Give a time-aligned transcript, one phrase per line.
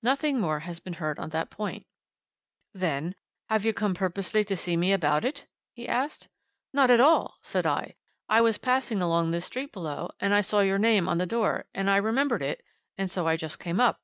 [0.00, 1.88] "Nothing more has been heard on that point."
[2.72, 3.16] "Then
[3.48, 6.28] have you come purposely to see me about it?" he asked.
[6.72, 7.96] "Not at all!" said I.
[8.28, 11.64] "I was passing along this street below, and I saw your name on the door,
[11.74, 12.62] and I remembered it
[12.96, 14.00] and so I just came up."